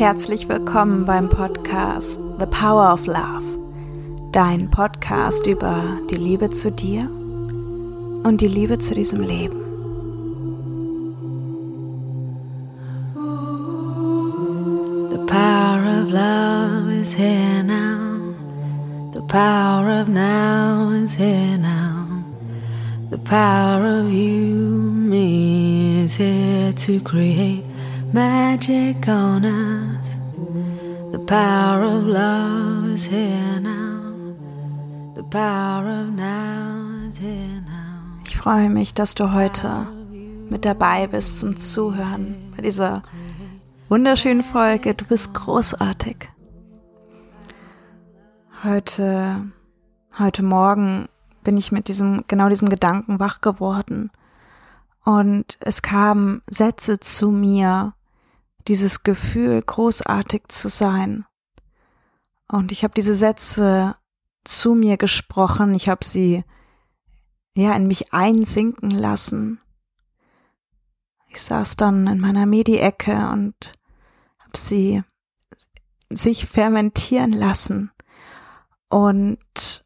[0.00, 3.42] Herzlich willkommen beim Podcast The Power of Love,
[4.30, 7.10] dein Podcast über die Liebe zu dir
[8.22, 9.58] und die Liebe zu diesem Leben.
[15.10, 18.36] The power of love is here now.
[19.14, 22.22] The power of now is here now.
[23.10, 27.67] The power of you, me is here to create
[28.12, 31.12] magic on earth.
[31.12, 34.34] The power of love is here now.
[35.14, 38.20] The power of now is here now.
[38.24, 39.86] Ich freue mich, dass du heute
[40.48, 43.02] mit dabei bist zum Zuhören bei dieser
[43.88, 44.94] wunderschönen Folge.
[44.94, 46.30] Du bist großartig.
[48.64, 49.50] Heute,
[50.18, 51.08] heute Morgen
[51.44, 54.10] bin ich mit diesem, genau diesem Gedanken wach geworden.
[55.04, 57.94] Und es kamen Sätze zu mir,
[58.68, 61.24] dieses Gefühl, großartig zu sein.
[62.46, 63.96] Und ich habe diese Sätze
[64.44, 66.44] zu mir gesprochen, ich habe sie
[67.54, 69.60] ja in mich einsinken lassen.
[71.28, 73.74] Ich saß dann in meiner Medi-Ecke und
[74.38, 75.02] habe sie
[76.10, 77.90] sich fermentieren lassen
[78.88, 79.84] und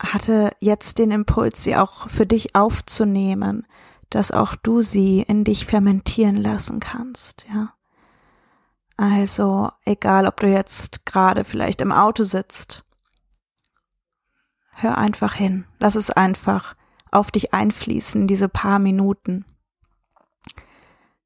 [0.00, 3.66] hatte jetzt den Impuls, sie auch für dich aufzunehmen,
[4.10, 7.74] dass auch du sie in dich fermentieren lassen kannst, ja.
[8.96, 12.84] Also, egal ob du jetzt gerade vielleicht im Auto sitzt,
[14.72, 16.74] hör einfach hin, lass es einfach
[17.12, 19.44] auf dich einfließen, diese paar Minuten.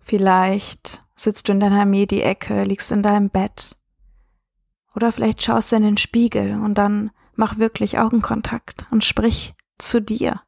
[0.00, 3.76] Vielleicht sitzt du in deiner Medi-Ecke, liegst in deinem Bett.
[4.94, 10.00] Oder vielleicht schaust du in den Spiegel und dann mach wirklich Augenkontakt und sprich zu
[10.00, 10.40] dir.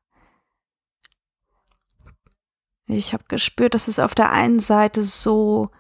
[2.93, 5.71] Ich habe gespürt, dass es auf der einen Seite so,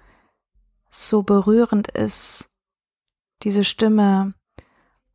[0.90, 2.50] so berührend ist,
[3.42, 4.34] diese Stimme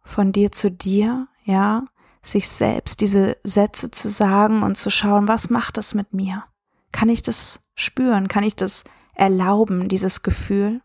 [0.03, 1.85] von dir zu dir, ja,
[2.21, 6.43] sich selbst diese Sätze zu sagen und zu schauen, was macht das mit mir?
[6.91, 8.27] Kann ich das spüren?
[8.27, 8.83] Kann ich das
[9.13, 10.81] erlauben, dieses Gefühl?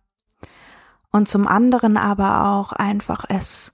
[1.11, 3.73] Und zum anderen aber auch einfach es,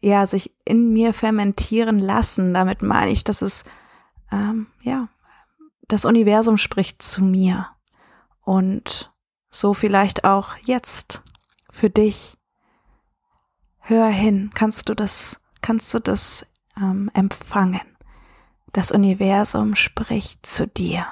[0.00, 2.54] ja, sich in mir fermentieren lassen.
[2.54, 3.64] Damit meine ich, dass es,
[4.30, 5.08] ähm, ja,
[5.88, 7.68] das Universum spricht zu mir.
[8.40, 9.12] Und
[9.50, 11.22] so vielleicht auch jetzt
[11.70, 12.36] für dich.
[13.78, 16.46] Hör hin, kannst du das, kannst du das
[16.76, 17.96] ähm, empfangen?
[18.72, 21.06] Das Universum spricht zu dir.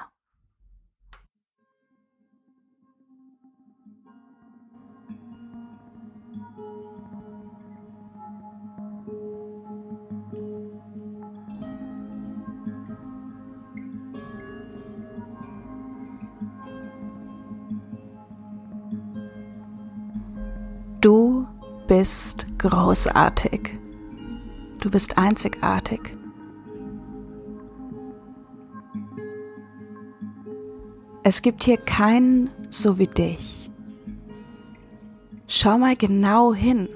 [21.95, 23.77] Bist großartig.
[24.79, 26.17] Du bist einzigartig.
[31.21, 33.69] Es gibt hier keinen so wie dich.
[35.45, 36.89] Schau mal genau hin.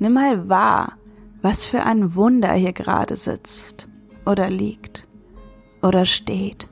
[0.00, 0.94] Nimm mal wahr,
[1.40, 3.86] was für ein Wunder hier gerade sitzt
[4.26, 5.06] oder liegt
[5.80, 6.68] oder steht.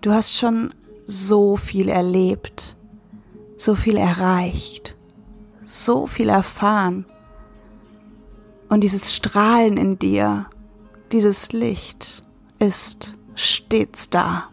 [0.00, 0.74] Du hast schon
[1.06, 2.76] so viel erlebt,
[3.56, 4.93] so viel erreicht
[5.64, 7.06] so viel erfahren.
[8.68, 10.46] Und dieses Strahlen in dir,
[11.12, 12.24] dieses Licht
[12.58, 14.48] ist stets da.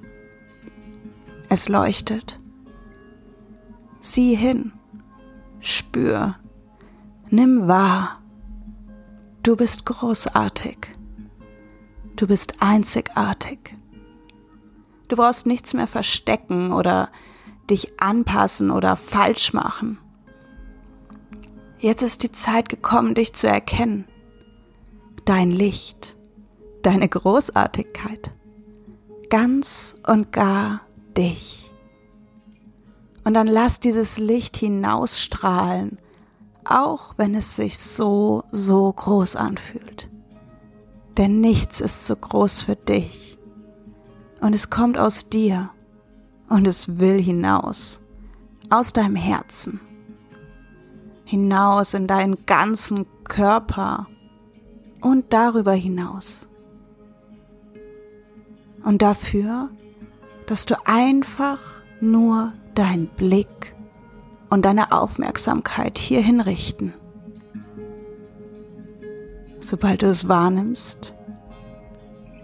[1.49, 2.39] Es leuchtet.
[3.99, 4.73] Sieh hin,
[5.59, 6.35] spür,
[7.29, 8.21] nimm wahr.
[9.43, 10.77] Du bist großartig.
[12.15, 13.75] Du bist einzigartig.
[15.07, 17.09] Du brauchst nichts mehr verstecken oder
[17.69, 19.97] dich anpassen oder falsch machen.
[21.81, 24.05] Jetzt ist die Zeit gekommen, dich zu erkennen.
[25.25, 26.15] Dein Licht,
[26.83, 28.31] deine Großartigkeit,
[29.31, 30.81] ganz und gar
[31.17, 31.71] dich.
[33.23, 35.97] Und dann lass dieses Licht hinausstrahlen,
[36.65, 40.07] auch wenn es sich so, so groß anfühlt.
[41.17, 43.39] Denn nichts ist so groß für dich.
[44.39, 45.71] Und es kommt aus dir
[46.47, 48.01] und es will hinaus,
[48.69, 49.79] aus deinem Herzen
[51.31, 54.07] hinaus in deinen ganzen Körper
[54.99, 56.49] und darüber hinaus.
[58.83, 59.69] Und dafür,
[60.45, 61.59] dass du einfach
[62.01, 63.73] nur deinen Blick
[64.49, 66.93] und deine Aufmerksamkeit hierhin richten.
[69.61, 71.13] Sobald du es wahrnimmst,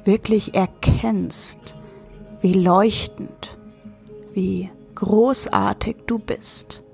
[0.06, 1.76] wirklich erkennst,
[2.40, 3.58] wie leuchtend,
[4.34, 6.86] wie großartig du bist.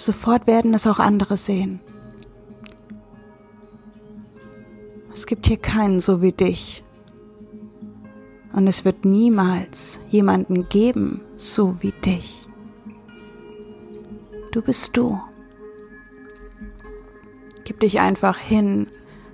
[0.00, 1.78] Sofort werden es auch andere sehen.
[5.12, 6.82] Es gibt hier keinen so wie dich.
[8.54, 12.48] Und es wird niemals jemanden geben so wie dich.
[14.52, 15.20] Du bist du.
[17.64, 18.86] Gib dich einfach hin,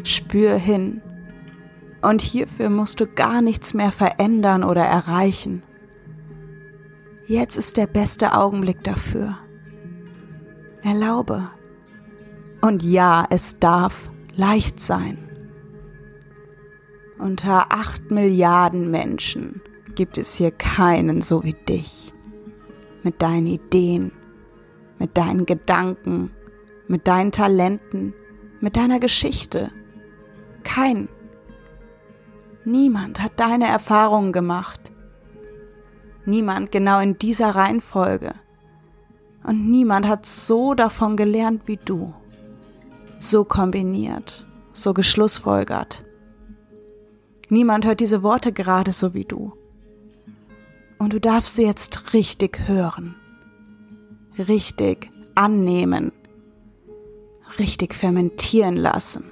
[0.03, 1.01] spür hin.
[2.03, 5.63] Und hierfür musst du gar nichts mehr verändern oder erreichen.
[7.29, 9.39] Jetzt ist der beste Augenblick dafür.
[10.87, 11.51] Erlaube.
[12.61, 15.19] Und ja, es darf leicht sein.
[17.19, 19.61] Unter acht Milliarden Menschen
[19.97, 22.15] gibt es hier keinen so wie dich.
[23.03, 24.13] Mit deinen Ideen,
[25.01, 26.31] mit deinen Gedanken,
[26.87, 28.15] mit deinen Talenten,
[28.61, 29.73] mit deiner Geschichte.
[30.63, 31.09] Kein.
[32.65, 34.93] Niemand hat deine Erfahrungen gemacht.
[36.27, 38.35] Niemand genau in dieser Reihenfolge.
[39.47, 42.13] Und niemand hat so davon gelernt wie du.
[43.21, 46.03] So kombiniert, so geschlussfolgert.
[47.49, 49.53] Niemand hört diese Worte gerade so wie du.
[50.99, 53.15] Und du darfst sie jetzt richtig hören,
[54.37, 56.11] richtig annehmen,
[57.61, 59.27] richtig fermentieren lassen.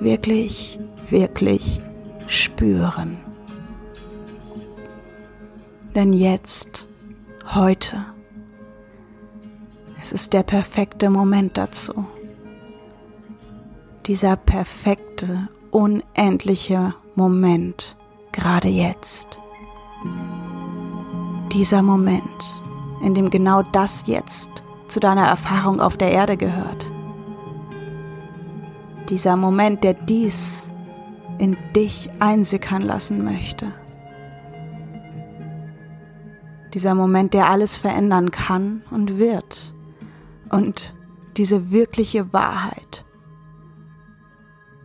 [0.00, 1.80] Wirklich, wirklich
[2.26, 3.18] spüren.
[5.94, 6.88] Denn jetzt,
[7.54, 8.04] heute,
[10.08, 12.06] es ist der perfekte Moment dazu.
[14.06, 17.94] Dieser perfekte, unendliche Moment,
[18.32, 19.38] gerade jetzt.
[21.52, 22.22] Dieser Moment,
[23.02, 26.90] in dem genau das jetzt zu deiner Erfahrung auf der Erde gehört.
[29.10, 30.70] Dieser Moment, der dies
[31.36, 33.74] in dich einsickern lassen möchte.
[36.72, 39.74] Dieser Moment, der alles verändern kann und wird.
[40.50, 40.94] Und
[41.36, 43.04] diese wirkliche Wahrheit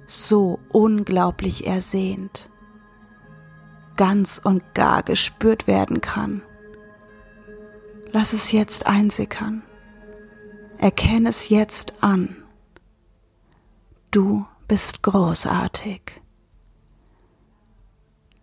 [0.08, 2.50] so unglaublich ersehnt,
[3.96, 6.44] ganz und gar gespürt werden kann.
[8.12, 9.64] Lass es jetzt einsickern.
[10.78, 12.36] Erkenne es jetzt an.
[14.12, 16.22] Du bist großartig.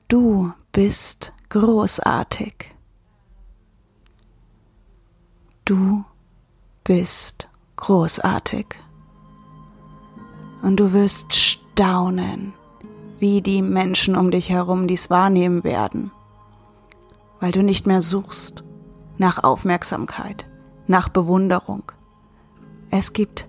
[0.08, 2.75] Du bist großartig.
[5.64, 6.05] Du
[6.90, 7.46] bist
[7.76, 8.66] großartig.
[10.60, 12.52] Und du wirst staunen,
[13.20, 16.10] wie die Menschen um dich herum dies wahrnehmen werden,
[17.38, 18.64] weil du nicht mehr suchst
[19.19, 20.48] nach Aufmerksamkeit,
[20.88, 21.92] nach Bewunderung,
[22.90, 23.48] es gibt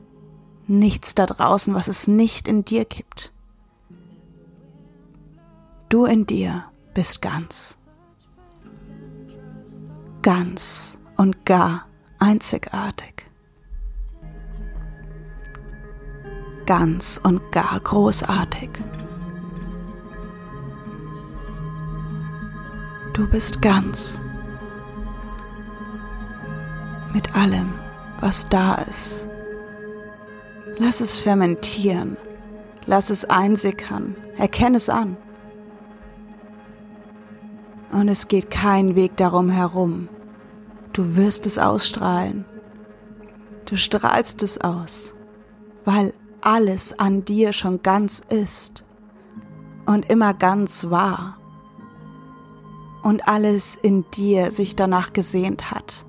[0.67, 3.33] nichts da draußen, was es nicht in dir gibt.
[5.89, 7.75] Du in dir bist ganz.
[10.21, 11.87] Ganz und gar
[12.19, 13.30] einzigartig.
[16.65, 18.69] Ganz und gar großartig.
[23.13, 24.21] Du bist ganz
[27.13, 27.73] mit allem,
[28.19, 29.27] was da ist.
[30.77, 32.17] Lass es fermentieren.
[32.85, 34.15] Lass es einsickern.
[34.37, 35.17] Erkenn es an.
[37.91, 40.07] Und es geht kein Weg darum herum.
[40.93, 42.45] Du wirst es ausstrahlen.
[43.65, 45.13] Du strahlst es aus,
[45.85, 48.83] weil alles an dir schon ganz ist
[49.85, 51.37] und immer ganz war
[53.03, 56.05] und alles in dir sich danach gesehnt hat.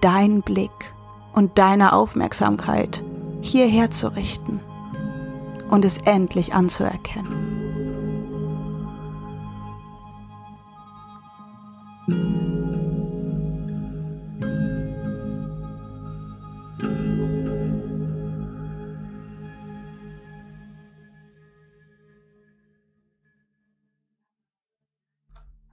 [0.00, 0.94] Dein Blick
[1.32, 3.02] und deine Aufmerksamkeit
[3.40, 4.60] hierher zu richten
[5.70, 7.57] und es endlich anzuerkennen.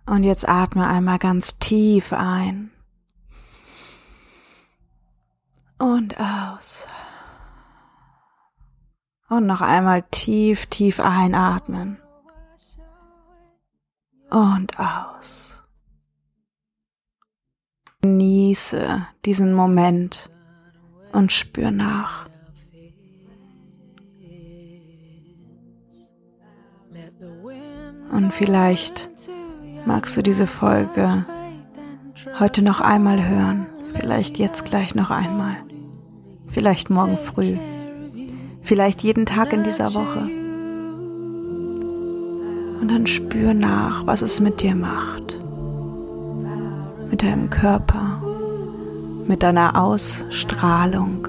[0.06, 2.72] Und jetzt atme einmal ganz tief ein
[5.78, 6.88] und aus.
[9.28, 11.98] Und noch einmal tief, tief einatmen.
[14.30, 15.64] Und aus.
[18.02, 20.30] Genieße diesen Moment
[21.12, 22.30] und spür nach.
[28.12, 29.10] Und vielleicht
[29.86, 31.26] magst du diese Folge
[32.40, 35.58] heute noch einmal hören, vielleicht jetzt gleich noch einmal,
[36.48, 37.58] vielleicht morgen früh.
[38.62, 40.28] Vielleicht jeden Tag in dieser Woche.
[42.82, 45.40] Und dann spür nach, was es mit dir macht.
[47.10, 48.22] mit deinem Körper,
[49.28, 51.28] mit deiner Ausstrahlung.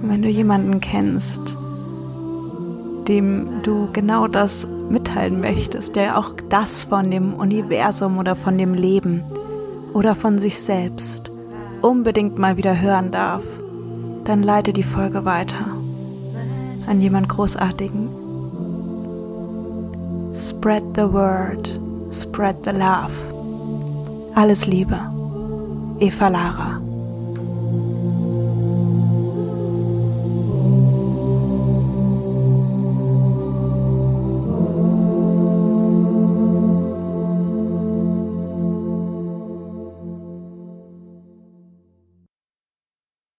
[0.00, 1.58] Und wenn du jemanden kennst,
[3.08, 8.74] dem du genau das mitteilen möchtest, der auch das von dem Universum oder von dem
[8.74, 9.22] Leben
[9.92, 11.30] oder von sich selbst
[11.82, 13.42] unbedingt mal wieder hören darf,
[14.24, 15.66] dann leite die Folge weiter
[16.86, 18.08] an jemand Großartigen.
[20.34, 21.78] Spread the word,
[22.10, 23.12] spread the love.
[24.34, 24.98] Alles Liebe,
[26.00, 26.83] Eva Lara.